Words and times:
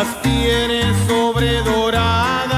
Las 0.00 0.16
tiene 0.22 0.80
sobre 1.06 1.60
doradas. 1.60 2.48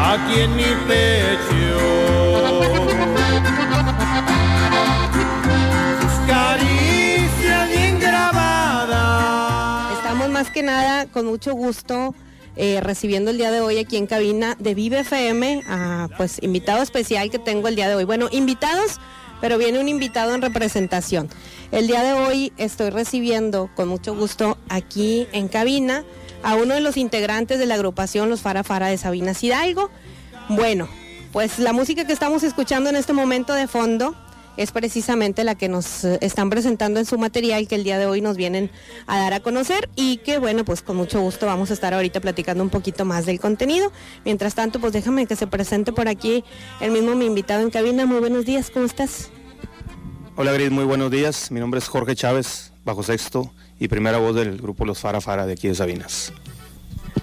Aquí 0.00 0.40
en 0.42 0.54
mi 0.54 0.62
pecho. 0.86 1.80
Sus 6.02 6.14
bien 7.72 7.98
grabadas. 7.98 9.98
Estamos 9.98 10.30
más 10.30 10.52
que 10.52 10.62
nada 10.62 11.06
con 11.06 11.26
mucho 11.26 11.52
gusto 11.54 12.14
eh, 12.54 12.78
recibiendo 12.80 13.32
el 13.32 13.38
día 13.38 13.50
de 13.50 13.60
hoy 13.60 13.78
aquí 13.78 13.96
en 13.96 14.06
cabina 14.06 14.54
de 14.60 14.76
Vive 14.76 15.00
FM 15.00 15.64
a 15.66 16.08
pues 16.16 16.40
invitado 16.44 16.80
especial 16.80 17.32
que 17.32 17.40
tengo 17.40 17.66
el 17.66 17.74
día 17.74 17.88
de 17.88 17.96
hoy. 17.96 18.04
Bueno, 18.04 18.28
invitados, 18.30 19.00
pero 19.40 19.58
viene 19.58 19.80
un 19.80 19.88
invitado 19.88 20.32
en 20.32 20.42
representación. 20.42 21.28
El 21.74 21.88
día 21.88 22.04
de 22.04 22.12
hoy 22.12 22.52
estoy 22.56 22.90
recibiendo 22.90 23.68
con 23.74 23.88
mucho 23.88 24.14
gusto 24.14 24.56
aquí 24.68 25.26
en 25.32 25.48
cabina 25.48 26.04
a 26.44 26.54
uno 26.54 26.72
de 26.72 26.80
los 26.80 26.96
integrantes 26.96 27.58
de 27.58 27.66
la 27.66 27.74
agrupación 27.74 28.30
Los 28.30 28.42
Fara 28.42 28.62
Fara 28.62 28.86
de 28.86 28.96
Sabinas 28.96 29.42
Hidalgo. 29.42 29.90
Bueno, 30.48 30.88
pues 31.32 31.58
la 31.58 31.72
música 31.72 32.06
que 32.06 32.12
estamos 32.12 32.44
escuchando 32.44 32.90
en 32.90 32.94
este 32.94 33.12
momento 33.12 33.54
de 33.54 33.66
fondo 33.66 34.14
es 34.56 34.70
precisamente 34.70 35.42
la 35.42 35.56
que 35.56 35.68
nos 35.68 36.04
eh, 36.04 36.16
están 36.20 36.48
presentando 36.48 37.00
en 37.00 37.06
su 37.06 37.18
material 37.18 37.66
que 37.66 37.74
el 37.74 37.82
día 37.82 37.98
de 37.98 38.06
hoy 38.06 38.20
nos 38.20 38.36
vienen 38.36 38.70
a 39.08 39.18
dar 39.18 39.32
a 39.32 39.40
conocer 39.40 39.88
y 39.96 40.18
que 40.18 40.38
bueno, 40.38 40.64
pues 40.64 40.80
con 40.80 40.96
mucho 40.96 41.20
gusto 41.22 41.46
vamos 41.46 41.72
a 41.72 41.74
estar 41.74 41.92
ahorita 41.92 42.20
platicando 42.20 42.62
un 42.62 42.70
poquito 42.70 43.04
más 43.04 43.26
del 43.26 43.40
contenido. 43.40 43.90
Mientras 44.24 44.54
tanto, 44.54 44.78
pues 44.78 44.92
déjame 44.92 45.26
que 45.26 45.34
se 45.34 45.48
presente 45.48 45.92
por 45.92 46.06
aquí 46.06 46.44
el 46.80 46.92
mismo 46.92 47.16
mi 47.16 47.26
invitado 47.26 47.62
en 47.62 47.70
cabina. 47.70 48.06
Muy 48.06 48.20
buenos 48.20 48.44
días, 48.44 48.70
¿cómo 48.70 48.86
estás? 48.86 49.30
Hola 50.36 50.52
Gris, 50.52 50.72
muy 50.72 50.84
buenos 50.84 51.12
días. 51.12 51.52
Mi 51.52 51.60
nombre 51.60 51.78
es 51.78 51.86
Jorge 51.86 52.16
Chávez, 52.16 52.72
bajo 52.84 53.04
sexto 53.04 53.52
y 53.78 53.86
primera 53.86 54.18
voz 54.18 54.34
del 54.34 54.58
grupo 54.58 54.84
Los 54.84 54.98
Fara 54.98 55.20
Fara 55.20 55.46
de 55.46 55.52
aquí 55.52 55.68
de 55.68 55.76
Sabinas. 55.76 56.32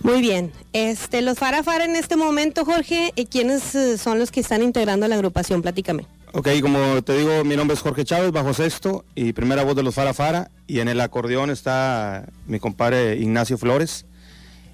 Muy 0.02 0.22
bien, 0.22 0.54
este, 0.72 1.22
los 1.22 1.38
Fara 1.38 1.62
Fara 1.62 1.84
en 1.84 1.98
este 1.98 2.16
momento, 2.16 2.64
Jorge, 2.64 3.12
¿y 3.18 3.26
¿quiénes 3.26 3.76
eh, 3.76 3.98
son 3.98 4.18
los 4.18 4.32
que 4.32 4.40
están 4.40 4.64
integrando 4.64 5.10
la 5.10 5.16
agrupación? 5.16 5.62
Platícame. 5.62 6.06
Ok, 6.32 6.48
como 6.62 7.02
te 7.02 7.18
digo, 7.18 7.44
mi 7.44 7.58
nombre 7.58 7.76
es 7.76 7.82
Jorge 7.82 8.06
Chávez, 8.06 8.32
bajo 8.32 8.54
sexto 8.54 9.04
y 9.14 9.34
primera 9.34 9.66
voz 9.66 9.76
de 9.76 9.84
Los 9.84 9.94
Fara 9.94 10.14
Fara. 10.14 10.50
Y 10.66 10.80
en 10.80 10.88
el 10.88 11.02
acordeón 11.02 11.50
está 11.50 12.30
mi 12.48 12.62
compadre 12.62 13.18
Ignacio 13.18 13.58
Flores. 13.58 14.06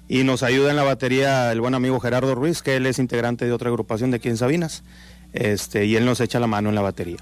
Y 0.06 0.22
nos 0.22 0.44
ayuda 0.44 0.70
en 0.70 0.76
la 0.76 0.84
batería 0.84 1.50
el 1.50 1.60
buen 1.60 1.74
amigo 1.74 1.98
Gerardo 1.98 2.36
Ruiz, 2.36 2.62
que 2.62 2.76
él 2.76 2.86
es 2.86 3.00
integrante 3.00 3.46
de 3.46 3.52
otra 3.52 3.68
agrupación 3.68 4.12
de 4.12 4.18
aquí 4.18 4.28
en 4.28 4.36
Sabinas. 4.36 4.84
Este, 5.32 5.86
y 5.86 5.96
él 5.96 6.04
nos 6.04 6.20
echa 6.20 6.38
la 6.38 6.46
mano 6.46 6.68
en 6.68 6.76
la 6.76 6.82
batería. 6.82 7.18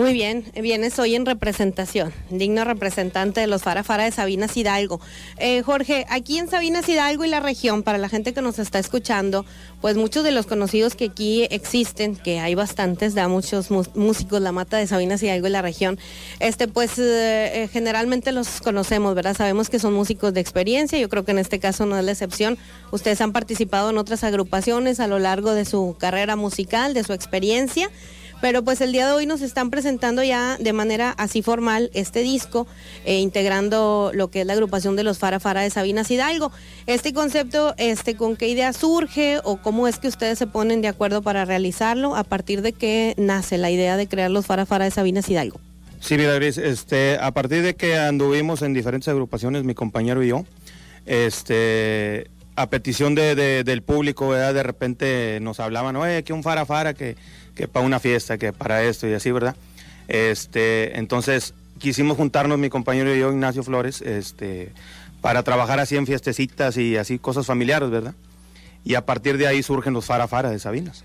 Muy 0.00 0.14
bien, 0.14 0.44
vienes 0.54 0.98
hoy 0.98 1.14
en 1.14 1.26
representación, 1.26 2.10
digno 2.30 2.64
representante 2.64 3.42
de 3.42 3.46
los 3.46 3.60
Fara 3.64 3.84
Fara 3.84 4.04
de 4.04 4.10
Sabinas 4.10 4.56
Hidalgo. 4.56 4.98
Eh, 5.36 5.60
Jorge, 5.60 6.06
aquí 6.08 6.38
en 6.38 6.48
Sabinas 6.48 6.88
Hidalgo 6.88 7.26
y 7.26 7.28
la 7.28 7.40
región, 7.40 7.82
para 7.82 7.98
la 7.98 8.08
gente 8.08 8.32
que 8.32 8.40
nos 8.40 8.58
está 8.58 8.78
escuchando, 8.78 9.44
pues 9.82 9.98
muchos 9.98 10.24
de 10.24 10.32
los 10.32 10.46
conocidos 10.46 10.94
que 10.94 11.04
aquí 11.04 11.46
existen, 11.50 12.16
que 12.16 12.40
hay 12.40 12.54
bastantes, 12.54 13.12
da 13.14 13.28
muchos 13.28 13.70
mu- 13.70 13.84
músicos, 13.94 14.40
la 14.40 14.52
mata 14.52 14.78
de 14.78 14.86
Sabinas 14.86 15.22
Hidalgo 15.22 15.48
y 15.48 15.50
la 15.50 15.60
región, 15.60 15.98
este, 16.38 16.66
pues 16.66 16.98
eh, 16.98 17.64
eh, 17.64 17.68
generalmente 17.70 18.32
los 18.32 18.62
conocemos, 18.62 19.14
¿verdad? 19.14 19.36
Sabemos 19.36 19.68
que 19.68 19.78
son 19.78 19.92
músicos 19.92 20.32
de 20.32 20.40
experiencia, 20.40 20.98
yo 20.98 21.10
creo 21.10 21.26
que 21.26 21.32
en 21.32 21.38
este 21.40 21.58
caso 21.58 21.84
no 21.84 21.98
es 21.98 22.04
la 22.06 22.12
excepción. 22.12 22.56
Ustedes 22.90 23.20
han 23.20 23.32
participado 23.32 23.90
en 23.90 23.98
otras 23.98 24.24
agrupaciones 24.24 24.98
a 24.98 25.08
lo 25.08 25.18
largo 25.18 25.52
de 25.52 25.66
su 25.66 25.94
carrera 25.98 26.36
musical, 26.36 26.94
de 26.94 27.04
su 27.04 27.12
experiencia. 27.12 27.90
Pero 28.40 28.62
pues 28.64 28.80
el 28.80 28.92
día 28.92 29.06
de 29.06 29.12
hoy 29.12 29.26
nos 29.26 29.42
están 29.42 29.68
presentando 29.70 30.22
ya 30.22 30.56
de 30.58 30.72
manera 30.72 31.10
así 31.18 31.42
formal 31.42 31.90
este 31.92 32.20
disco, 32.22 32.66
eh, 33.04 33.18
integrando 33.18 34.12
lo 34.14 34.28
que 34.30 34.40
es 34.40 34.46
la 34.46 34.54
agrupación 34.54 34.96
de 34.96 35.02
los 35.02 35.18
Fara 35.18 35.40
Fara 35.40 35.60
de 35.60 35.68
Sabinas 35.70 36.10
Hidalgo. 36.10 36.50
Este 36.86 37.12
concepto, 37.12 37.74
este, 37.76 38.16
¿con 38.16 38.36
qué 38.36 38.48
idea 38.48 38.72
surge 38.72 39.40
o 39.44 39.58
cómo 39.58 39.86
es 39.88 39.98
que 39.98 40.08
ustedes 40.08 40.38
se 40.38 40.46
ponen 40.46 40.80
de 40.80 40.88
acuerdo 40.88 41.20
para 41.20 41.44
realizarlo? 41.44 42.16
¿A 42.16 42.24
partir 42.24 42.62
de 42.62 42.72
qué 42.72 43.14
nace 43.18 43.58
la 43.58 43.70
idea 43.70 43.96
de 43.98 44.08
crear 44.08 44.30
los 44.30 44.46
Fara 44.46 44.64
Fara 44.64 44.86
de 44.86 44.90
Sabinas 44.90 45.28
Hidalgo? 45.28 45.60
Sí, 46.00 46.16
Gris, 46.16 46.56
este, 46.56 47.18
a 47.20 47.32
partir 47.32 47.62
de 47.62 47.74
que 47.74 47.98
anduvimos 47.98 48.62
en 48.62 48.72
diferentes 48.72 49.08
agrupaciones, 49.08 49.64
mi 49.64 49.74
compañero 49.74 50.22
y 50.24 50.28
yo, 50.28 50.46
este, 51.04 52.30
a 52.56 52.68
petición 52.70 53.14
de- 53.14 53.34
de- 53.34 53.64
del 53.64 53.82
público, 53.82 54.32
de 54.32 54.62
repente 54.62 55.38
nos 55.42 55.60
hablaban, 55.60 55.96
oye, 55.96 56.22
que 56.24 56.32
un 56.32 56.42
fara 56.42 56.64
fara, 56.64 56.94
que, 56.94 57.16
que 57.60 57.68
para 57.68 57.84
una 57.84 58.00
fiesta, 58.00 58.38
que 58.38 58.52
para 58.54 58.82
esto 58.82 59.06
y 59.06 59.12
así, 59.12 59.30
¿verdad? 59.30 59.54
Este, 60.08 60.98
entonces 60.98 61.52
quisimos 61.78 62.16
juntarnos 62.16 62.58
mi 62.58 62.70
compañero 62.70 63.14
y 63.14 63.20
yo, 63.20 63.30
Ignacio 63.30 63.62
Flores, 63.62 64.00
este, 64.00 64.72
para 65.20 65.42
trabajar 65.42 65.78
así 65.78 65.96
en 65.96 66.06
fiestecitas 66.06 66.78
y 66.78 66.96
así 66.96 67.18
cosas 67.18 67.44
familiares, 67.44 67.90
¿verdad? 67.90 68.14
Y 68.82 68.94
a 68.94 69.04
partir 69.04 69.36
de 69.36 69.46
ahí 69.46 69.62
surgen 69.62 69.92
los 69.92 70.06
fara 70.06 70.26
fara 70.26 70.50
de 70.50 70.58
Sabinas 70.58 71.04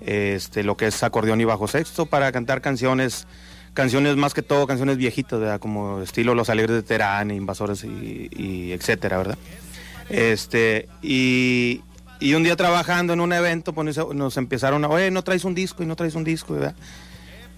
este, 0.00 0.64
lo 0.64 0.76
que 0.76 0.88
es 0.88 1.02
acordeón 1.04 1.40
y 1.40 1.44
bajo 1.44 1.68
sexto 1.68 2.06
para 2.06 2.32
cantar 2.32 2.60
canciones, 2.60 3.28
canciones 3.72 4.16
más 4.16 4.34
que 4.34 4.42
todo 4.42 4.66
canciones 4.66 4.96
viejitas, 4.96 5.60
como 5.60 6.02
estilo 6.02 6.34
Los 6.34 6.48
Alegres 6.48 6.74
de 6.74 6.82
Terán, 6.82 7.30
Invasores 7.30 7.84
y, 7.84 8.28
y 8.36 8.72
etcétera, 8.72 9.18
¿verdad? 9.18 9.38
Este, 10.10 10.88
y, 11.02 11.82
y 12.24 12.34
un 12.34 12.42
día 12.42 12.56
trabajando 12.56 13.12
en 13.12 13.20
un 13.20 13.32
evento, 13.32 13.72
pues 13.72 13.98
nos- 14.14 14.36
empezaron 14.36 14.84
a, 14.84 14.88
oye, 14.88 15.10
no 15.10 15.22
traes 15.22 15.44
un 15.44 15.54
disco 15.54 15.82
y 15.82 15.86
no 15.86 15.94
traes 15.96 16.14
un 16.14 16.24
disco, 16.24 16.54
¿verdad? 16.54 16.74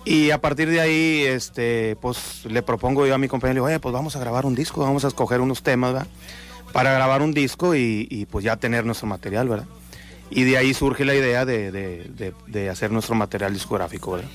Y 0.04 0.30
a 0.30 0.40
partir 0.40 0.68
de 0.70 0.80
ahí, 0.80 1.22
este, 1.26 1.96
pues 2.00 2.44
le 2.44 2.62
propongo 2.62 3.06
yo 3.06 3.14
a 3.14 3.18
mi 3.18 3.28
compañero, 3.28 3.64
oye, 3.64 3.78
pues 3.80 3.92
vamos 3.92 4.16
a 4.16 4.20
grabar 4.20 4.44
un 4.46 4.54
disco, 4.54 4.80
vamos 4.80 5.04
a 5.04 5.08
escoger 5.08 5.40
unos 5.40 5.62
temas, 5.62 5.92
¿verdad? 5.92 6.08
Para 6.72 6.92
grabar 6.92 7.22
un 7.22 7.32
disco 7.32 7.74
y, 7.74 8.26
pues 8.30 8.44
ya 8.44 8.56
tener 8.56 8.84
nuestro 8.84 9.06
material, 9.06 9.48
¿verdad? 9.48 9.66
Y 10.30 10.42
de 10.42 10.58
ahí 10.58 10.74
surge 10.74 11.04
la 11.04 11.14
idea 11.14 11.44
de, 11.44 11.70
de- 11.70 12.04
de- 12.16 12.34
de 12.48 12.68
hacer 12.70 12.90
nuestro 12.90 13.14
material 13.14 13.52
discográfico, 13.52 14.12
¿verdad? 14.12 14.28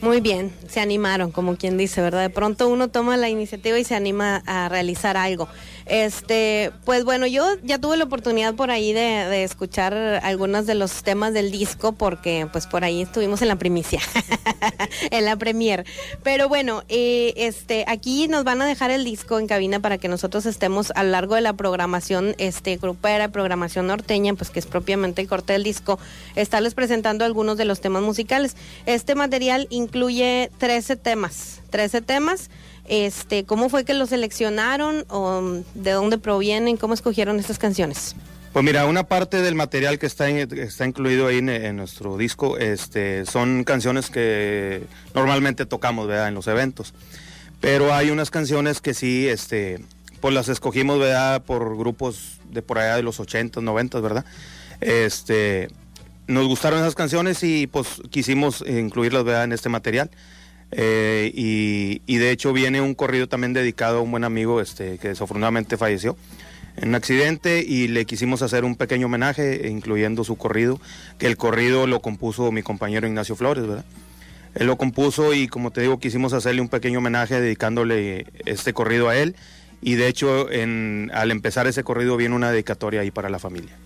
Muy 0.00 0.20
bien, 0.20 0.52
se 0.68 0.80
animaron, 0.80 1.30
como 1.30 1.56
quien 1.56 1.78
dice, 1.78 2.02
¿verdad? 2.02 2.20
De 2.22 2.30
pronto 2.30 2.68
uno 2.68 2.88
toma 2.88 3.16
la 3.16 3.28
iniciativa 3.30 3.78
y 3.78 3.84
se 3.84 3.94
anima 3.94 4.42
a 4.46 4.68
realizar 4.68 5.16
algo. 5.16 5.48
Este, 5.86 6.72
pues 6.84 7.04
bueno, 7.04 7.26
yo 7.26 7.46
ya 7.62 7.78
tuve 7.78 7.96
la 7.96 8.04
oportunidad 8.04 8.54
por 8.54 8.70
ahí 8.70 8.92
de, 8.92 9.44
escuchar 9.44 9.94
algunos 10.22 10.66
de 10.66 10.74
los 10.74 11.02
temas 11.02 11.34
del 11.34 11.50
disco, 11.50 11.92
porque 11.92 12.48
pues 12.50 12.66
por 12.66 12.84
ahí 12.84 13.02
estuvimos 13.02 13.42
en 13.42 13.48
la 13.48 13.56
primicia, 13.56 14.00
en 15.10 15.24
la 15.24 15.36
premier. 15.36 15.84
Pero 16.22 16.48
bueno, 16.48 16.82
eh, 16.88 17.34
este, 17.36 17.84
aquí 17.86 18.28
nos 18.28 18.44
van 18.44 18.62
a 18.62 18.66
dejar 18.66 18.90
el 18.90 19.04
disco 19.04 19.38
en 19.38 19.46
cabina 19.46 19.80
para 19.80 19.98
que 19.98 20.08
nosotros 20.08 20.46
estemos 20.46 20.92
a 20.94 21.02
lo 21.02 21.10
largo 21.10 21.34
de 21.34 21.42
la 21.42 21.52
programación, 21.52 22.34
este, 22.38 22.76
grupera, 22.76 23.28
programación 23.28 23.86
norteña, 23.86 24.34
pues 24.34 24.50
que 24.50 24.60
es 24.60 24.66
propiamente 24.66 25.20
el 25.20 25.28
corte 25.28 25.52
del 25.52 25.64
disco, 25.64 25.98
estarles 26.34 26.74
presentando 26.74 27.24
algunos 27.24 27.58
de 27.58 27.66
los 27.66 27.80
temas 27.80 28.02
musicales. 28.02 28.56
Este 28.86 29.14
material 29.14 29.66
incluye 29.70 30.50
13 30.58 30.96
temas, 30.96 31.60
13 31.70 32.00
temas. 32.00 32.50
Este, 32.86 33.44
¿cómo 33.44 33.68
fue 33.68 33.84
que 33.84 33.94
los 33.94 34.10
seleccionaron 34.10 35.04
o 35.08 35.40
mm, 35.40 35.64
de 35.74 35.92
dónde 35.92 36.18
provienen? 36.18 36.76
¿Cómo 36.76 36.94
escogieron 36.94 37.38
estas 37.38 37.58
canciones? 37.58 38.14
Pues 38.52 38.64
mira, 38.64 38.86
una 38.86 39.04
parte 39.04 39.42
del 39.42 39.56
material 39.56 39.98
que 39.98 40.06
está, 40.06 40.28
está 40.28 40.86
incluido 40.86 41.26
ahí 41.26 41.38
en, 41.38 41.48
en 41.48 41.76
nuestro 41.76 42.16
disco 42.16 42.56
este, 42.56 43.26
son 43.26 43.64
canciones 43.64 44.10
que 44.10 44.84
normalmente 45.12 45.66
tocamos 45.66 46.06
¿verdad? 46.06 46.28
en 46.28 46.34
los 46.34 46.46
eventos. 46.46 46.94
Pero 47.60 47.92
hay 47.94 48.10
unas 48.10 48.30
canciones 48.30 48.80
que 48.80 48.94
sí, 48.94 49.26
este, 49.26 49.82
pues 50.20 50.34
las 50.34 50.48
escogimos 50.48 50.98
¿verdad? 51.00 51.42
por 51.42 51.76
grupos 51.76 52.38
de 52.50 52.62
por 52.62 52.78
allá 52.78 52.96
de 52.96 53.02
los 53.02 53.18
80, 53.18 53.60
90, 53.60 54.00
¿verdad? 54.00 54.24
Este, 54.80 55.68
nos 56.26 56.46
gustaron 56.46 56.78
esas 56.80 56.94
canciones 56.94 57.42
y 57.42 57.66
pues 57.66 58.02
quisimos 58.10 58.62
incluirlas 58.66 59.24
¿verdad? 59.24 59.44
en 59.44 59.52
este 59.52 59.68
material. 59.68 60.10
Eh, 60.76 61.30
y, 61.32 62.16
de 62.16 62.30
hecho 62.32 62.52
viene 62.52 62.80
un 62.80 62.94
corrido 62.94 63.28
también 63.28 63.52
dedicado 63.52 63.98
a 63.98 64.00
un 64.00 64.10
buen 64.10 64.24
amigo 64.24 64.60
este, 64.60 64.98
que 64.98 65.08
desafortunadamente 65.08 65.76
falleció, 65.76 66.16
en 66.76 66.88
un 66.88 66.94
accidente 66.96 67.64
y 67.64 67.86
le 67.86 68.04
quisimos 68.06 68.42
hacer 68.42 68.64
un 68.64 68.74
pequeño 68.74 69.06
homenaje, 69.06 69.68
incluyendo 69.68 70.24
su 70.24 70.36
corrido, 70.36 70.80
que 71.18 71.26
el 71.28 71.36
corrido 71.36 71.86
lo 71.86 72.00
compuso 72.00 72.50
mi 72.50 72.62
compañero 72.62 73.06
Ignacio 73.06 73.36
Flores, 73.36 73.66
¿verdad? 73.66 73.84
Él 74.56 74.66
lo 74.66 74.76
compuso 74.76 75.32
y 75.32 75.46
como 75.46 75.70
te 75.70 75.82
digo, 75.82 76.00
quisimos 76.00 76.32
hacerle 76.32 76.60
un 76.60 76.68
pequeño 76.68 76.98
homenaje 76.98 77.40
dedicándole 77.40 78.26
este 78.44 78.72
corrido 78.72 79.08
a 79.08 79.16
él 79.16 79.36
y 79.80 79.94
de 79.94 80.08
hecho 80.08 80.48
al 80.48 81.30
empezar 81.30 81.68
ese 81.68 81.84
corrido 81.84 82.16
viene 82.16 82.34
una 82.34 82.50
dedicatoria 82.50 83.02
ahí 83.02 83.12
para 83.12 83.28
la 83.28 83.38
familia. 83.38 83.76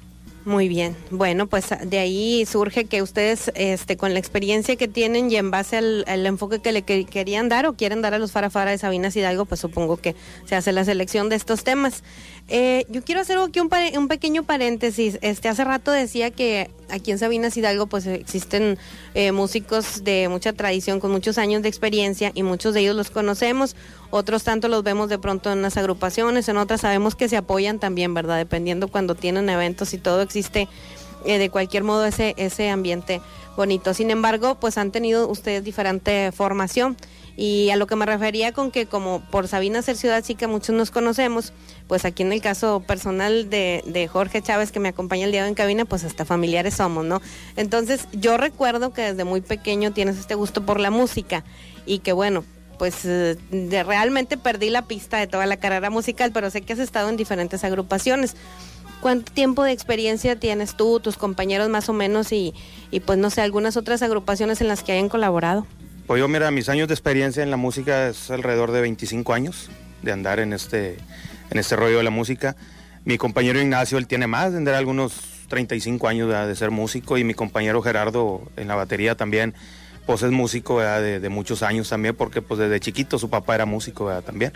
Muy 0.48 0.66
bien. 0.66 0.96
Bueno, 1.10 1.46
pues 1.46 1.66
de 1.84 1.98
ahí 1.98 2.46
surge 2.46 2.86
que 2.86 3.02
ustedes, 3.02 3.52
este, 3.54 3.98
con 3.98 4.14
la 4.14 4.18
experiencia 4.18 4.76
que 4.76 4.88
tienen 4.88 5.30
y 5.30 5.36
en 5.36 5.50
base 5.50 5.76
al, 5.76 6.24
enfoque 6.24 6.60
que 6.60 6.72
le 6.72 6.84
querían 6.84 7.50
dar 7.50 7.66
o 7.66 7.74
quieren 7.74 8.00
dar 8.00 8.14
a 8.14 8.18
los 8.18 8.32
Farafara 8.32 8.70
de 8.70 8.78
Sabinas 8.78 9.14
Hidalgo, 9.14 9.44
pues 9.44 9.60
supongo 9.60 9.98
que 9.98 10.16
se 10.46 10.56
hace 10.56 10.72
la 10.72 10.86
selección 10.86 11.28
de 11.28 11.36
estos 11.36 11.64
temas. 11.64 12.02
Eh, 12.48 12.86
yo 12.88 13.04
quiero 13.04 13.20
hacer 13.20 13.36
aquí 13.36 13.60
un, 13.60 13.68
un, 13.94 14.08
pequeño 14.08 14.42
paréntesis. 14.42 15.18
Este, 15.20 15.50
hace 15.50 15.64
rato 15.64 15.92
decía 15.92 16.30
que 16.30 16.70
aquí 16.90 17.10
en 17.10 17.18
Sabinas 17.18 17.56
Hidalgo 17.56 17.86
pues 17.86 18.06
existen 18.06 18.78
eh, 19.14 19.32
músicos 19.32 20.04
de 20.04 20.28
mucha 20.28 20.52
tradición, 20.52 21.00
con 21.00 21.10
muchos 21.10 21.38
años 21.38 21.62
de 21.62 21.68
experiencia 21.68 22.32
y 22.34 22.42
muchos 22.42 22.74
de 22.74 22.80
ellos 22.80 22.96
los 22.96 23.10
conocemos, 23.10 23.76
otros 24.10 24.44
tanto 24.44 24.68
los 24.68 24.82
vemos 24.82 25.08
de 25.08 25.18
pronto 25.18 25.52
en 25.52 25.62
las 25.62 25.76
agrupaciones, 25.76 26.48
en 26.48 26.56
otras 26.56 26.82
sabemos 26.82 27.14
que 27.14 27.28
se 27.28 27.36
apoyan 27.36 27.78
también, 27.78 28.14
¿verdad? 28.14 28.38
Dependiendo 28.38 28.88
cuando 28.88 29.14
tienen 29.14 29.48
eventos 29.48 29.94
y 29.94 29.98
todo, 29.98 30.22
existe 30.22 30.68
eh, 31.24 31.38
de 31.38 31.50
cualquier 31.50 31.84
modo 31.84 32.04
ese, 32.04 32.34
ese 32.36 32.70
ambiente 32.70 33.20
bonito. 33.58 33.92
Sin 33.92 34.10
embargo, 34.10 34.54
pues 34.54 34.78
han 34.78 34.92
tenido 34.92 35.28
ustedes 35.28 35.62
diferente 35.62 36.32
formación. 36.32 36.96
Y 37.36 37.70
a 37.70 37.76
lo 37.76 37.86
que 37.86 37.94
me 37.94 38.06
refería 38.06 38.52
con 38.52 38.70
que 38.70 38.86
como 38.86 39.20
por 39.30 39.46
Sabina 39.46 39.82
ser 39.82 39.96
ciudad 39.96 40.24
que 40.24 40.46
muchos 40.46 40.74
nos 40.74 40.90
conocemos, 40.90 41.52
pues 41.86 42.04
aquí 42.04 42.22
en 42.22 42.32
el 42.32 42.40
caso 42.40 42.80
personal 42.80 43.48
de, 43.50 43.84
de 43.86 44.08
Jorge 44.08 44.42
Chávez 44.42 44.72
que 44.72 44.80
me 44.80 44.88
acompaña 44.88 45.24
el 45.24 45.32
día 45.32 45.46
en 45.46 45.54
cabina, 45.54 45.84
pues 45.84 46.04
hasta 46.04 46.24
familiares 46.24 46.74
somos, 46.74 47.04
¿no? 47.04 47.20
Entonces 47.56 48.08
yo 48.12 48.36
recuerdo 48.36 48.92
que 48.92 49.02
desde 49.02 49.24
muy 49.24 49.40
pequeño 49.40 49.92
tienes 49.92 50.18
este 50.18 50.34
gusto 50.34 50.64
por 50.66 50.80
la 50.80 50.90
música 50.90 51.44
y 51.86 52.00
que 52.00 52.12
bueno, 52.12 52.44
pues 52.78 53.04
eh, 53.04 53.36
de, 53.50 53.82
realmente 53.82 54.38
perdí 54.38 54.70
la 54.70 54.82
pista 54.86 55.18
de 55.18 55.26
toda 55.26 55.46
la 55.46 55.58
carrera 55.58 55.90
musical, 55.90 56.30
pero 56.32 56.50
sé 56.50 56.62
que 56.62 56.72
has 56.72 56.78
estado 56.78 57.08
en 57.08 57.16
diferentes 57.16 57.64
agrupaciones. 57.64 58.36
¿Cuánto 59.00 59.32
tiempo 59.32 59.62
de 59.62 59.72
experiencia 59.72 60.38
tienes 60.38 60.76
tú, 60.76 61.00
tus 61.00 61.16
compañeros 61.16 61.68
más 61.68 61.88
o 61.88 61.92
menos 61.92 62.32
y, 62.32 62.54
y 62.90 63.00
pues 63.00 63.18
no 63.18 63.30
sé, 63.30 63.42
algunas 63.42 63.76
otras 63.76 64.02
agrupaciones 64.02 64.60
en 64.60 64.68
las 64.68 64.82
que 64.82 64.92
hayan 64.92 65.08
colaborado? 65.08 65.66
Pues 66.06 66.20
yo, 66.20 66.28
mira, 66.28 66.50
mis 66.50 66.68
años 66.68 66.88
de 66.88 66.94
experiencia 66.94 67.42
en 67.42 67.50
la 67.50 67.56
música 67.56 68.08
es 68.08 68.30
alrededor 68.30 68.72
de 68.72 68.80
25 68.80 69.34
años 69.34 69.70
de 70.02 70.12
andar 70.12 70.40
en 70.40 70.52
este, 70.52 70.96
en 71.50 71.58
este 71.58 71.76
rollo 71.76 71.98
de 71.98 72.02
la 72.02 72.10
música. 72.10 72.56
Mi 73.04 73.18
compañero 73.18 73.60
Ignacio, 73.60 73.98
él 73.98 74.06
tiene 74.06 74.26
más, 74.26 74.52
tendrá 74.52 74.78
algunos 74.78 75.12
35 75.48 76.08
años 76.08 76.30
de, 76.30 76.56
ser 76.56 76.70
músico 76.70 77.18
y 77.18 77.24
mi 77.24 77.34
compañero 77.34 77.82
Gerardo 77.82 78.42
en 78.56 78.68
la 78.68 78.74
batería 78.74 79.16
también, 79.16 79.54
pues 80.06 80.22
es 80.22 80.30
músico 80.30 80.80
de, 80.80 81.28
muchos 81.28 81.62
años 81.62 81.88
también, 81.88 82.14
porque 82.14 82.42
pues 82.42 82.58
desde 82.58 82.80
chiquito 82.80 83.18
su 83.18 83.28
papá 83.28 83.54
era 83.54 83.66
músico 83.66 84.10
también. 84.22 84.52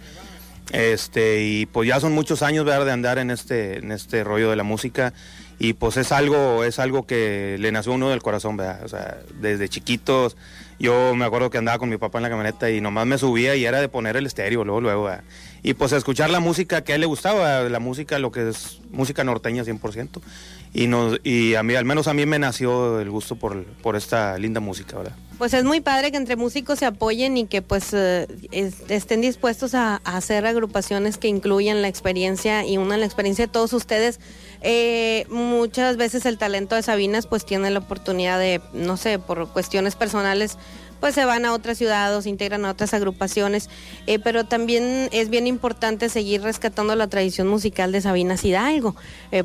Este, 0.70 1.42
y 1.42 1.66
pues 1.66 1.88
ya 1.88 2.00
son 2.00 2.12
muchos 2.12 2.42
años 2.42 2.64
de 2.64 2.92
andar 2.92 3.18
en 3.18 3.30
este, 3.30 3.78
en 3.78 3.92
este 3.92 4.24
rollo 4.24 4.48
de 4.48 4.56
la 4.56 4.62
música 4.62 5.12
y 5.58 5.74
pues 5.74 5.96
es 5.96 6.12
algo, 6.12 6.64
es 6.64 6.78
algo 6.78 7.06
que 7.06 7.56
le 7.58 7.72
nació 7.72 7.92
uno 7.92 8.08
del 8.10 8.22
corazón, 8.22 8.56
¿verdad? 8.56 8.84
O 8.84 8.88
sea, 8.88 9.18
desde 9.40 9.68
chiquitos 9.68 10.36
yo 10.82 11.14
me 11.14 11.24
acuerdo 11.24 11.48
que 11.48 11.58
andaba 11.58 11.78
con 11.78 11.88
mi 11.88 11.96
papá 11.96 12.18
en 12.18 12.24
la 12.24 12.28
camioneta 12.28 12.68
y 12.68 12.80
nomás 12.80 13.06
me 13.06 13.16
subía 13.16 13.54
y 13.54 13.64
era 13.64 13.80
de 13.80 13.88
poner 13.88 14.16
el 14.16 14.26
estéreo 14.26 14.64
luego, 14.64 14.80
luego. 14.80 15.10
Y 15.62 15.74
pues 15.74 15.92
escuchar 15.92 16.30
la 16.30 16.40
música 16.40 16.82
que 16.82 16.92
a 16.92 16.94
él 16.96 17.02
le 17.02 17.06
gustaba, 17.06 17.60
la 17.62 17.78
música, 17.78 18.18
lo 18.18 18.32
que 18.32 18.48
es 18.48 18.80
música 18.90 19.22
norteña 19.22 19.62
100%. 19.62 20.20
Y, 20.74 20.88
y 21.22 21.54
a 21.54 21.62
mí, 21.62 21.74
al 21.74 21.84
menos 21.84 22.08
a 22.08 22.14
mí 22.14 22.26
me 22.26 22.38
nació 22.38 22.98
el 22.98 23.10
gusto 23.10 23.36
por, 23.36 23.64
por 23.64 23.94
esta 23.94 24.38
linda 24.38 24.58
música, 24.58 24.96
¿verdad? 24.96 25.14
Pues 25.38 25.54
es 25.54 25.64
muy 25.64 25.80
padre 25.80 26.10
que 26.10 26.16
entre 26.16 26.36
músicos 26.36 26.78
se 26.78 26.86
apoyen 26.86 27.36
y 27.36 27.46
que 27.46 27.62
pues 27.62 27.92
eh, 27.92 28.26
estén 28.88 29.20
dispuestos 29.20 29.74
a, 29.74 29.96
hacer 30.04 30.46
agrupaciones 30.46 31.18
que 31.18 31.28
incluyan 31.28 31.82
la 31.82 31.88
experiencia 31.88 32.64
y 32.64 32.76
una 32.76 32.96
la 32.96 33.06
experiencia 33.06 33.46
de 33.46 33.52
todos 33.52 33.72
ustedes. 33.72 34.20
Eh, 34.62 35.26
muchas 35.30 35.96
veces 35.96 36.26
el 36.26 36.38
talento 36.38 36.74
de 36.74 36.82
Sabinas 36.82 37.26
pues 37.26 37.44
tiene 37.44 37.70
la 37.70 37.80
oportunidad 37.80 38.38
de, 38.38 38.60
no 38.72 38.96
sé, 38.96 39.18
por 39.18 39.48
cuestiones 39.48 39.96
personales, 39.96 40.58
pues 41.02 41.16
se 41.16 41.24
van 41.24 41.44
a 41.44 41.52
otras 41.52 41.78
ciudades, 41.78 42.22
se 42.22 42.30
integran 42.30 42.64
a 42.64 42.70
otras 42.70 42.94
agrupaciones, 42.94 43.68
eh, 44.06 44.20
pero 44.20 44.44
también 44.44 45.08
es 45.10 45.30
bien 45.30 45.48
importante 45.48 46.08
seguir 46.08 46.42
rescatando 46.42 46.94
la 46.94 47.08
tradición 47.08 47.48
musical 47.48 47.90
de 47.90 48.00
Sabinas 48.00 48.44
Hidalgo, 48.44 48.94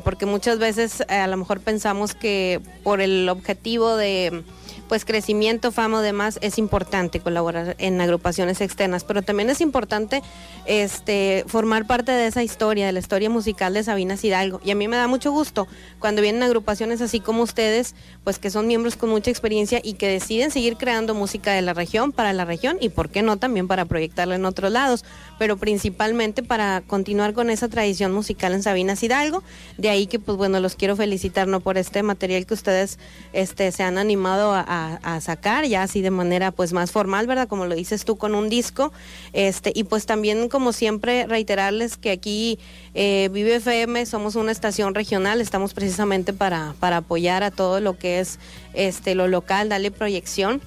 porque 0.04 0.24
muchas 0.24 0.60
veces 0.60 1.02
a 1.08 1.26
lo 1.26 1.36
mejor 1.36 1.58
pensamos 1.58 2.14
que 2.14 2.60
por 2.84 3.00
el 3.00 3.28
objetivo 3.28 3.96
de 3.96 4.44
pues 4.88 5.04
crecimiento, 5.04 5.70
fama 5.70 6.02
demás, 6.02 6.38
es 6.40 6.58
importante 6.58 7.20
colaborar 7.20 7.76
en 7.78 8.00
agrupaciones 8.00 8.60
externas, 8.60 9.04
pero 9.04 9.22
también 9.22 9.50
es 9.50 9.60
importante 9.60 10.22
este, 10.66 11.44
formar 11.46 11.86
parte 11.86 12.12
de 12.12 12.26
esa 12.26 12.42
historia, 12.42 12.86
de 12.86 12.92
la 12.92 12.98
historia 12.98 13.30
musical 13.30 13.74
de 13.74 13.84
Sabina 13.84 14.16
Hidalgo. 14.20 14.60
Y 14.64 14.70
a 14.70 14.74
mí 14.74 14.88
me 14.88 14.96
da 14.96 15.06
mucho 15.06 15.30
gusto 15.30 15.68
cuando 15.98 16.22
vienen 16.22 16.42
agrupaciones 16.42 17.00
así 17.00 17.20
como 17.20 17.42
ustedes, 17.42 17.94
pues 18.24 18.38
que 18.38 18.50
son 18.50 18.66
miembros 18.66 18.96
con 18.96 19.10
mucha 19.10 19.30
experiencia 19.30 19.80
y 19.82 19.94
que 19.94 20.08
deciden 20.08 20.50
seguir 20.50 20.76
creando 20.76 21.14
música 21.14 21.52
de 21.52 21.62
la 21.62 21.74
región, 21.74 22.12
para 22.12 22.32
la 22.32 22.44
región 22.44 22.78
y 22.80 22.88
por 22.88 23.10
qué 23.10 23.22
no 23.22 23.36
también 23.36 23.68
para 23.68 23.84
proyectarla 23.84 24.36
en 24.36 24.44
otros 24.44 24.72
lados, 24.72 25.04
pero 25.38 25.56
principalmente 25.56 26.42
para 26.42 26.80
continuar 26.80 27.34
con 27.34 27.50
esa 27.50 27.68
tradición 27.68 28.12
musical 28.12 28.52
en 28.54 28.62
Sabinas 28.62 29.02
Hidalgo. 29.02 29.42
De 29.76 29.90
ahí 29.90 30.06
que 30.06 30.18
pues 30.18 30.38
bueno, 30.38 30.60
los 30.60 30.74
quiero 30.74 30.96
felicitar 30.96 31.46
¿no? 31.46 31.60
por 31.60 31.76
este 31.78 32.02
material 32.02 32.46
que 32.46 32.54
ustedes 32.54 32.98
este, 33.32 33.70
se 33.72 33.82
han 33.82 33.98
animado 33.98 34.54
a 34.54 34.77
a, 35.02 35.20
sacar 35.20 35.64
ya 35.66 35.82
así 35.82 36.00
de 36.00 36.10
manera 36.10 36.52
pues 36.52 36.72
más 36.72 36.90
formal, 36.90 37.26
¿verdad? 37.26 37.48
Como 37.48 37.66
lo 37.66 37.74
dices 37.74 38.04
tú 38.04 38.16
con 38.16 38.34
un 38.34 38.48
disco. 38.48 38.92
Este, 39.32 39.72
y 39.74 39.84
pues 39.84 40.06
también 40.06 40.48
como 40.48 40.72
siempre 40.72 41.26
reiterarles 41.26 41.96
que 41.96 42.10
aquí 42.10 42.58
eh, 42.94 43.28
Vive 43.32 43.56
FM 43.56 44.06
somos 44.06 44.36
una 44.36 44.52
estación 44.52 44.94
regional, 44.94 45.40
estamos 45.40 45.74
precisamente 45.74 46.32
para, 46.32 46.74
para 46.80 46.98
apoyar 46.98 47.42
a 47.42 47.50
todo 47.50 47.80
lo 47.80 47.98
que 47.98 48.20
es 48.20 48.38
este 48.74 49.14
lo 49.14 49.28
local, 49.28 49.68
darle 49.68 49.90
proyección 49.90 50.60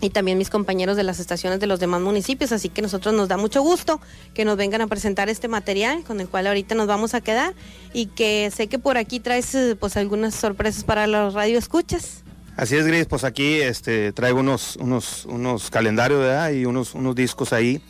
y 0.00 0.10
también 0.10 0.38
mis 0.38 0.50
compañeros 0.50 0.96
de 0.96 1.02
las 1.02 1.18
estaciones 1.18 1.60
de 1.60 1.66
los 1.66 1.80
demás 1.80 2.00
municipios, 2.00 2.52
así 2.52 2.68
que 2.68 2.82
nosotros 2.82 3.14
nos 3.14 3.28
da 3.28 3.36
mucho 3.36 3.62
gusto 3.62 4.00
que 4.34 4.44
nos 4.44 4.56
vengan 4.56 4.80
a 4.80 4.86
presentar 4.86 5.28
este 5.28 5.48
material 5.48 6.04
con 6.04 6.20
el 6.20 6.28
cual 6.28 6.46
ahorita 6.46 6.74
nos 6.74 6.86
vamos 6.86 7.14
a 7.14 7.20
quedar 7.20 7.54
y 7.92 8.06
que 8.06 8.50
sé 8.54 8.68
que 8.68 8.78
por 8.78 8.96
aquí 8.96 9.20
traes 9.20 9.56
pues 9.80 9.96
algunas 9.96 10.34
sorpresas 10.34 10.84
para 10.84 11.06
los 11.06 11.34
radioescuchas. 11.34 12.22
Así 12.58 12.74
es, 12.74 12.84
Gris, 12.88 13.06
pues 13.06 13.22
aquí 13.22 13.60
este, 13.60 14.10
traigo 14.10 14.40
unos, 14.40 14.74
unos, 14.80 15.26
unos 15.26 15.70
calendarios 15.70 16.18
¿verdad? 16.18 16.50
y 16.50 16.64
unos, 16.64 16.92
unos 16.96 17.14
discos 17.14 17.52
ahí 17.52 17.80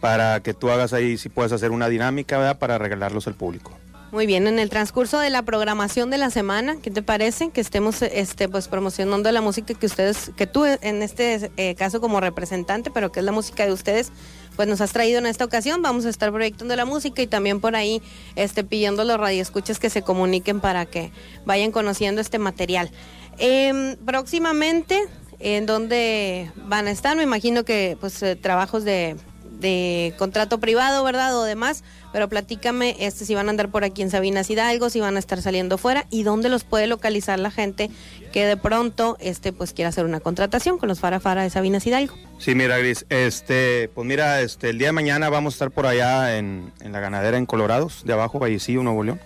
para 0.00 0.40
que 0.40 0.52
tú 0.52 0.68
hagas 0.68 0.92
ahí, 0.92 1.16
si 1.16 1.28
puedes 1.28 1.52
hacer 1.52 1.70
una 1.70 1.88
dinámica 1.88 2.36
¿verdad? 2.36 2.58
para 2.58 2.76
regalarlos 2.76 3.28
al 3.28 3.34
público. 3.34 3.70
Muy 4.10 4.26
bien, 4.26 4.48
en 4.48 4.58
el 4.58 4.68
transcurso 4.68 5.20
de 5.20 5.30
la 5.30 5.42
programación 5.42 6.10
de 6.10 6.18
la 6.18 6.30
semana, 6.30 6.76
¿qué 6.82 6.90
te 6.90 7.02
parece? 7.02 7.50
Que 7.50 7.60
estemos 7.60 8.02
este, 8.02 8.48
pues, 8.48 8.66
promocionando 8.66 9.30
la 9.30 9.40
música 9.40 9.74
que 9.74 9.86
ustedes, 9.86 10.32
que 10.36 10.48
tú 10.48 10.64
en 10.64 11.02
este 11.02 11.50
eh, 11.56 11.76
caso 11.76 12.00
como 12.00 12.20
representante, 12.20 12.90
pero 12.90 13.12
que 13.12 13.20
es 13.20 13.26
la 13.26 13.32
música 13.32 13.64
de 13.64 13.72
ustedes, 13.72 14.10
pues 14.56 14.66
nos 14.68 14.80
has 14.80 14.92
traído 14.92 15.18
en 15.18 15.26
esta 15.26 15.44
ocasión. 15.44 15.82
Vamos 15.82 16.06
a 16.06 16.08
estar 16.08 16.32
proyectando 16.32 16.74
la 16.74 16.84
música 16.84 17.20
y 17.22 17.26
también 17.26 17.60
por 17.60 17.76
ahí 17.76 18.00
este, 18.36 18.64
pidiendo 18.64 19.02
a 19.02 19.04
los 19.04 19.18
radioescuchas 19.18 19.78
que 19.78 19.90
se 19.90 20.02
comuniquen 20.02 20.60
para 20.60 20.86
que 20.86 21.12
vayan 21.44 21.70
conociendo 21.70 22.20
este 22.20 22.38
material. 22.38 22.90
Eh, 23.38 23.96
próximamente, 24.04 25.02
¿en 25.38 25.66
dónde 25.66 26.50
van 26.56 26.86
a 26.86 26.90
estar? 26.90 27.16
Me 27.16 27.22
imagino 27.22 27.64
que 27.64 27.96
pues 28.00 28.22
eh, 28.22 28.36
trabajos 28.36 28.84
de, 28.84 29.16
de, 29.60 30.14
contrato 30.18 30.58
privado, 30.58 31.04
¿verdad? 31.04 31.36
O 31.38 31.44
demás, 31.44 31.84
pero 32.12 32.28
platícame 32.28 32.96
este, 32.98 33.24
si 33.24 33.34
van 33.34 33.48
a 33.48 33.50
andar 33.50 33.70
por 33.70 33.84
aquí 33.84 34.02
en 34.02 34.10
Sabinas 34.10 34.48
Hidalgo, 34.48 34.88
si 34.88 35.00
van 35.00 35.16
a 35.16 35.18
estar 35.18 35.42
saliendo 35.42 35.76
fuera 35.76 36.06
y 36.10 36.22
dónde 36.22 36.48
los 36.48 36.64
puede 36.64 36.86
localizar 36.86 37.38
la 37.38 37.50
gente 37.50 37.90
que 38.32 38.46
de 38.46 38.56
pronto 38.56 39.16
este, 39.20 39.52
pues 39.52 39.72
quiera 39.72 39.90
hacer 39.90 40.04
una 40.04 40.20
contratación 40.20 40.78
con 40.78 40.88
los 40.88 41.00
Farafara 41.00 41.42
de 41.42 41.50
Sabinas 41.50 41.86
Hidalgo. 41.86 42.14
Sí, 42.38 42.54
mira, 42.54 42.78
Gris, 42.78 43.04
este, 43.10 43.90
pues 43.94 44.06
mira, 44.06 44.40
este, 44.40 44.70
el 44.70 44.78
día 44.78 44.88
de 44.88 44.92
mañana 44.92 45.28
vamos 45.28 45.54
a 45.54 45.56
estar 45.56 45.70
por 45.70 45.86
allá 45.86 46.38
en, 46.38 46.72
en 46.80 46.92
la 46.92 47.00
ganadera 47.00 47.36
en 47.36 47.46
Colorados, 47.46 48.02
de 48.04 48.12
abajo, 48.14 48.38
Vallecillo, 48.38 48.82
Nuevo 48.82 49.04
León. 49.04 49.20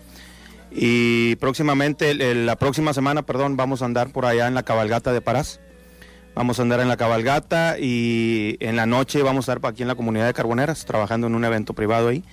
Y 0.71 1.37
próximamente, 1.37 2.15
la 2.35 2.57
próxima 2.57 2.93
semana, 2.93 3.23
perdón, 3.23 3.57
vamos 3.57 3.83
a 3.83 3.87
andar 3.87 4.13
por 4.13 4.27
allá 4.27 4.47
en 4.47 4.55
la 4.55 4.63
cabalgata 4.63 5.13
de 5.13 5.21
Parás. 5.21 5.61
Vamos 6.35 6.59
a 6.59 6.63
andar 6.63 6.81
en 6.81 6.89
la 6.89 6.97
cabalgata 6.97 7.77
y 7.79 8.57
en 8.61 8.77
la 8.77 8.87
noche 8.87 9.23
vamos 9.23 9.49
a 9.49 9.53
estar 9.53 9.71
aquí 9.71 9.83
en 9.83 9.89
la 9.89 9.97
comunidad 9.97 10.27
de 10.27 10.35
Carboneras, 10.35 10.85
trabajando 10.85 11.27
en 11.27 11.35
un 11.35 11.45
evento 11.45 11.75
privado 11.75 12.09
ahí. 12.09 12.25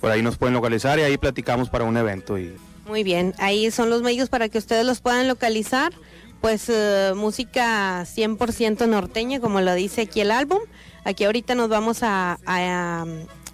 Por 0.00 0.10
ahí 0.10 0.22
nos 0.22 0.38
pueden 0.38 0.54
localizar 0.54 0.98
y 0.98 1.02
ahí 1.02 1.18
platicamos 1.18 1.68
para 1.68 1.84
un 1.84 1.96
evento 1.96 2.38
y 2.38 2.56
Muy 2.86 3.02
bien, 3.02 3.34
ahí 3.38 3.70
son 3.70 3.90
los 3.90 4.02
medios 4.02 4.28
para 4.28 4.48
que 4.48 4.58
ustedes 4.58 4.84
los 4.84 5.00
puedan 5.00 5.28
localizar. 5.28 5.92
Pues 6.40 6.68
eh, 6.68 7.12
música 7.14 8.02
100% 8.04 8.88
norteña, 8.88 9.40
como 9.40 9.60
lo 9.60 9.74
dice 9.74 10.02
aquí 10.02 10.20
el 10.20 10.30
álbum. 10.30 10.60
Aquí 11.04 11.24
ahorita 11.24 11.54
nos 11.54 11.68
vamos 11.68 11.98
a, 12.02 12.38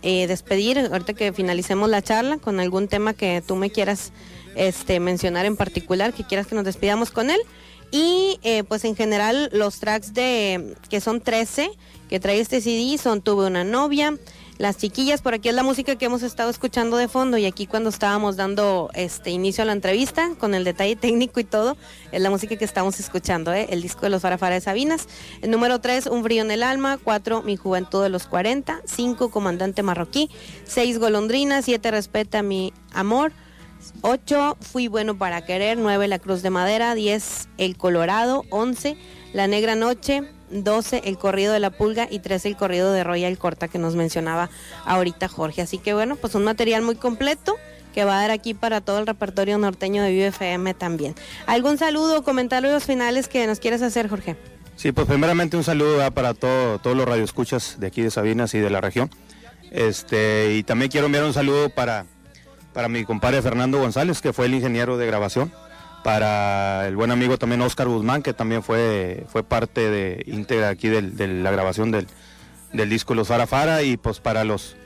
eh, 0.03 0.27
despedir, 0.29 0.79
ahorita 0.79 1.15
que 1.15 1.33
finalicemos 1.33 1.91
la 1.91 2.03
charla, 2.03 2.39
con 2.39 2.61
algún 2.61 2.87
tema 2.87 3.13
que 3.13 3.43
tú 3.45 3.57
me 3.57 3.71
quieras 3.71 4.13
este, 4.55 5.01
mencionar 5.01 5.47
en 5.47 5.57
particular, 5.57 6.13
que 6.13 6.25
quieras 6.25 6.47
que 6.47 6.55
nos 6.55 6.65
despidamos 6.65 7.11
con 7.11 7.31
él. 7.31 7.41
Y 7.91 8.39
eh, 8.43 8.65
pues 8.65 8.85
en 8.85 8.97
general 8.97 9.49
los 9.53 9.79
tracks 9.79 10.13
de 10.13 10.75
que 10.89 11.01
son 11.01 11.21
13 11.21 11.71
que 12.09 12.21
trae 12.21 12.41
este 12.41 12.61
CD 12.61 12.99
son 12.99 13.21
Tuve 13.21 13.47
una 13.47 13.65
novia, 13.65 14.17
Las 14.59 14.79
chiquillas, 14.79 15.21
por 15.21 15.35
aquí 15.35 15.51
es 15.51 15.55
la 15.55 15.63
música 15.63 15.97
que 15.97 16.07
hemos 16.07 16.23
estado 16.23 16.49
escuchando 16.49 16.97
de 16.97 17.09
fondo 17.09 17.37
y 17.37 17.45
aquí 17.45 17.67
cuando 17.67 17.91
estábamos 17.91 18.37
dando 18.37 18.91
este 18.95 19.31
inicio 19.31 19.61
a 19.61 19.67
la 19.67 19.73
entrevista 19.73 20.31
con 20.39 20.55
el 20.55 20.65
detalle 20.65 20.97
técnico 20.97 21.41
y 21.41 21.45
todo, 21.45 21.77
es 22.11 22.23
la 22.23 22.31
música 22.31 22.57
que 22.57 22.65
estamos 22.65 22.99
escuchando, 22.99 23.53
¿eh? 23.53 23.67
el 23.69 23.83
disco 23.83 24.01
de 24.03 24.11
los 24.11 24.23
Farafara 24.23 24.55
de 24.55 24.63
Sabinas. 24.63 25.09
El 25.43 25.51
número 25.51 25.81
3, 25.81 26.07
Un 26.07 26.23
frío 26.23 26.43
en 26.43 26.51
el 26.51 26.63
alma, 26.63 26.99
4, 27.03 27.43
Mi 27.43 27.57
juventud 27.57 28.03
de 28.03 28.09
los 28.09 28.27
40, 28.27 28.81
5, 28.87 29.31
Comandante 29.31 29.83
marroquí, 29.83 30.31
6, 30.65 30.99
Golondrina, 31.01 31.61
7, 31.61 31.91
Respeta 31.91 32.43
mi 32.43 32.73
amor, 32.95 33.33
8, 34.01 34.57
Fui 34.63 34.89
bueno 34.89 35.19
para 35.19 35.45
querer, 35.45 35.77
9, 35.77 36.09
La 36.09 36.19
Cruz 36.19 36.41
de 36.41 36.49
Madera, 36.49 36.95
10, 36.95 37.49
El 37.59 37.77
Colorado, 37.77 38.45
11, 38.49 38.97
La 39.35 39.49
Negra 39.49 39.75
Noche, 39.75 40.23
12, 40.51 41.03
El 41.05 41.19
Corrido 41.19 41.53
de 41.53 41.61
la 41.61 41.71
Pulga 41.71 42.07
y 42.11 42.21
13, 42.21 42.49
El 42.49 42.57
Corrido 42.57 42.93
de 42.93 43.05
Royal 43.05 43.37
Corta 43.39 43.69
que 43.69 43.79
nos 43.79 43.95
mencionaba 43.97 44.51
ahorita 44.85 45.29
Jorge. 45.29 45.63
Así 45.63 45.79
que 45.79 45.95
bueno, 45.95 46.17
pues 46.17 46.35
un 46.35 46.45
material 46.45 46.83
muy 46.83 46.97
completo 46.97 47.57
que 47.95 48.05
va 48.05 48.19
a 48.19 48.23
dar 48.23 48.31
aquí 48.31 48.55
para 48.55 48.81
todo 48.81 48.99
el 48.99 49.07
repertorio 49.07 49.57
norteño 49.59 50.03
de 50.03 50.29
UFM 50.29 50.75
también. 50.75 51.15
¿Algún 51.47 51.79
saludo 51.79 52.19
o 52.19 52.23
comentarios 52.23 52.85
finales 52.85 53.29
que 53.29 53.47
nos 53.47 53.59
quieras 53.59 53.83
hacer, 53.83 54.09
Jorge? 54.09 54.37
Sí, 54.77 54.93
pues 54.93 55.07
primeramente 55.07 55.57
un 55.57 55.65
saludo 55.65 56.11
para 56.13 56.35
todo, 56.35 56.79
todos 56.79 56.97
los 56.97 57.07
radioescuchas 57.07 57.81
de 57.81 57.87
aquí 57.87 58.03
de 58.03 58.11
Sabinas 58.11 58.53
y 58.55 58.59
de 58.59 58.69
la 58.69 58.83
región. 58.83 59.11
Este, 59.71 60.55
y 60.55 60.63
también 60.63 60.91
quiero 60.91 61.07
enviar 61.07 61.25
un 61.25 61.33
saludo 61.33 61.71
para 61.71 62.07
para 62.77 62.91
mi 62.91 63.07
compadre 63.07 63.41
Fernando 63.41 63.79
González, 63.79 64.21
que 64.21 64.35
fue 64.35 64.45
el 64.45 64.55
ingeniero 64.55 64.99
de 64.99 65.07
grabación, 65.07 65.51
para 66.07 66.87
el 66.87 66.95
buen 66.95 67.11
amigo 67.11 67.37
también 67.37 67.61
Oscar 67.63 67.89
Guzmán, 67.89 68.23
que 68.23 68.33
también 68.33 68.63
fue, 68.63 69.27
fue 69.27 69.43
parte 69.43 69.91
de 69.91 70.23
íntegra 70.29 70.69
aquí 70.69 70.87
de 70.87 71.27
la 71.27 71.51
grabación 71.51 71.91
del, 71.91 72.07
disco 72.89 73.17
Los 73.17 73.27
Farafara, 73.27 73.83
y 73.83 73.97
pues 73.97 74.21
para 74.21 74.45
los, 74.45 74.77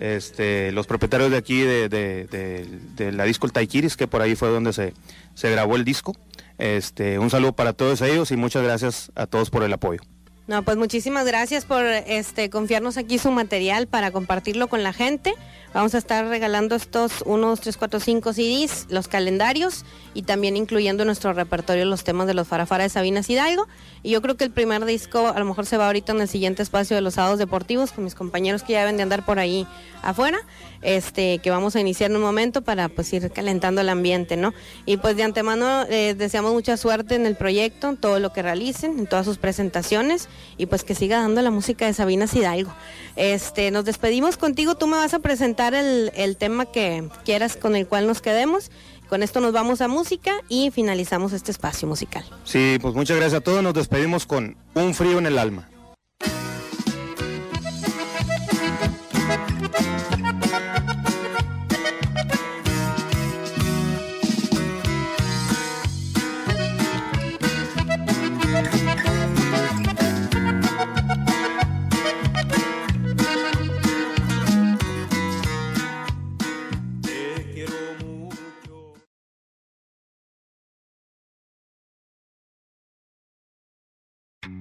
este, 0.00 0.72
los 0.72 0.88
propietarios 0.88 1.30
de 1.30 1.36
aquí 1.36 1.60
de, 1.60 3.12
la 3.12 3.22
disco 3.22 3.46
El 3.46 3.52
Taikiris, 3.52 3.96
que 3.96 4.08
por 4.08 4.22
ahí 4.22 4.34
fue 4.34 4.48
donde 4.48 4.72
se, 4.72 4.92
se 5.34 5.52
grabó 5.52 5.76
el 5.76 5.84
disco. 5.84 6.16
Este, 6.58 7.20
un 7.20 7.30
saludo 7.30 7.52
para 7.52 7.72
todos 7.72 8.02
ellos 8.02 8.32
y 8.32 8.36
muchas 8.36 8.64
gracias 8.64 9.12
a 9.14 9.28
todos 9.28 9.50
por 9.50 9.62
el 9.62 9.72
apoyo. 9.72 10.00
No, 10.48 10.62
pues 10.62 10.76
muchísimas 10.76 11.26
gracias 11.26 11.64
por 11.64 11.84
este 11.84 12.50
confiarnos 12.50 12.96
aquí 12.96 13.18
su 13.18 13.32
material 13.32 13.88
para 13.88 14.12
compartirlo 14.12 14.68
con 14.68 14.84
la 14.84 14.92
gente. 14.92 15.34
Vamos 15.74 15.94
a 15.96 15.98
estar 15.98 16.24
regalando 16.26 16.76
estos 16.76 17.22
1, 17.26 17.56
3, 17.56 17.76
4, 17.76 18.00
5 18.00 18.32
CDs, 18.32 18.86
los 18.88 19.08
calendarios 19.08 19.84
y 20.14 20.22
también 20.22 20.56
incluyendo 20.56 21.02
en 21.02 21.08
nuestro 21.08 21.32
repertorio 21.32 21.84
los 21.84 22.04
temas 22.04 22.28
de 22.28 22.34
los 22.34 22.46
Farafara 22.46 22.84
de 22.84 22.90
Sabinas 22.90 23.28
Hidalgo. 23.28 23.66
Y 24.04 24.10
yo 24.10 24.22
creo 24.22 24.36
que 24.36 24.44
el 24.44 24.52
primer 24.52 24.84
disco 24.84 25.26
a 25.26 25.38
lo 25.38 25.44
mejor 25.44 25.66
se 25.66 25.76
va 25.76 25.86
ahorita 25.86 26.12
en 26.12 26.20
el 26.20 26.28
siguiente 26.28 26.62
espacio 26.62 26.94
de 26.94 27.02
los 27.02 27.14
sábados 27.14 27.40
deportivos 27.40 27.90
con 27.90 28.04
mis 28.04 28.14
compañeros 28.14 28.62
que 28.62 28.74
ya 28.74 28.80
deben 28.80 28.96
de 28.96 29.02
andar 29.02 29.24
por 29.24 29.40
ahí 29.40 29.66
afuera, 30.02 30.38
este, 30.80 31.40
que 31.40 31.50
vamos 31.50 31.74
a 31.74 31.80
iniciar 31.80 32.10
en 32.10 32.16
un 32.16 32.22
momento 32.22 32.62
para 32.62 32.88
pues 32.88 33.12
ir 33.12 33.30
calentando 33.32 33.80
el 33.80 33.88
ambiente, 33.88 34.36
¿no? 34.36 34.54
Y 34.86 34.96
pues 34.98 35.16
de 35.16 35.24
antemano 35.24 35.82
eh, 35.90 36.14
deseamos 36.16 36.52
mucha 36.52 36.76
suerte 36.76 37.16
en 37.16 37.26
el 37.26 37.34
proyecto, 37.34 37.88
en 37.88 37.96
todo 37.96 38.20
lo 38.20 38.32
que 38.32 38.40
realicen, 38.42 38.98
en 38.98 39.06
todas 39.06 39.26
sus 39.26 39.38
presentaciones 39.38 40.28
y 40.56 40.66
pues 40.66 40.84
que 40.84 40.94
siga 40.94 41.20
dando 41.20 41.42
la 41.42 41.50
música 41.50 41.86
de 41.86 41.94
Sabinas 41.94 42.34
Hidalgo. 42.34 42.72
Este, 43.16 43.70
nos 43.70 43.84
despedimos 43.84 44.36
contigo, 44.36 44.74
tú 44.74 44.86
me 44.86 44.96
vas 44.96 45.14
a 45.14 45.18
presentar 45.18 45.74
el, 45.74 46.12
el 46.14 46.36
tema 46.36 46.66
que 46.66 47.08
quieras 47.24 47.56
con 47.56 47.76
el 47.76 47.86
cual 47.86 48.06
nos 48.06 48.20
quedemos. 48.20 48.70
Con 49.08 49.22
esto 49.22 49.40
nos 49.40 49.52
vamos 49.52 49.80
a 49.80 49.88
música 49.88 50.32
y 50.48 50.70
finalizamos 50.72 51.32
este 51.32 51.52
espacio 51.52 51.86
musical. 51.86 52.24
Sí, 52.44 52.78
pues 52.80 52.94
muchas 52.94 53.16
gracias 53.16 53.40
a 53.40 53.44
todos. 53.44 53.62
Nos 53.62 53.74
despedimos 53.74 54.26
con 54.26 54.56
Un 54.74 54.94
frío 54.94 55.18
en 55.18 55.26
el 55.26 55.38
alma. 55.38 55.68